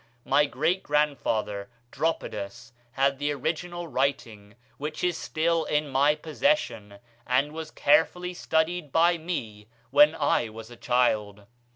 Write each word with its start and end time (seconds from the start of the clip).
My 0.25 0.47
great 0.47 0.81
grandfather, 0.81 1.69
Dropidas, 1.91 2.71
had 2.93 3.19
the 3.19 3.31
original 3.33 3.87
writing, 3.87 4.55
which 4.79 5.03
is 5.03 5.15
still 5.15 5.63
in 5.65 5.89
my 5.89 6.15
possession, 6.15 6.95
and 7.27 7.51
was 7.51 7.69
carefully 7.69 8.33
studied 8.33 8.91
by 8.91 9.19
me 9.19 9.67
when 9.91 10.15
I 10.15 10.49
was 10.49 10.71
a 10.71 10.75
child. 10.75 11.45